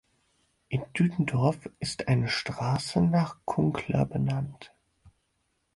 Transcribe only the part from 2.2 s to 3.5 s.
Strasse nach